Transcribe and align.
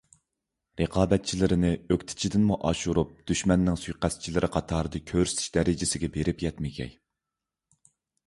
رىقابەتچىلىرىنى 0.79 1.69
ئۆكتىچىدىنمۇ 1.95 2.55
ئاشۇرۇپ 2.69 3.11
«دۈشمەننىڭ 3.31 3.77
سۇيىقەستچىلىرى» 3.83 4.49
قاتارىدا 4.57 5.01
كۆرسىتىش 5.13 5.53
دەرىجىسىگە 5.59 6.09
بېرىپ 6.17 6.41
يەتمىگەي. 6.47 6.91